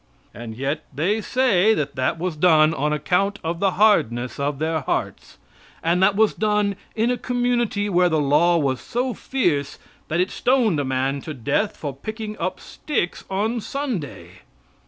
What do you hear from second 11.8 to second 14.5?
picking up sticks on Sunday.